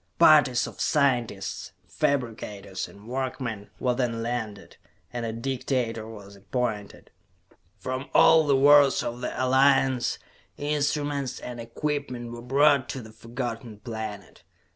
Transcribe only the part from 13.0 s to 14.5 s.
the Forgotten Planet.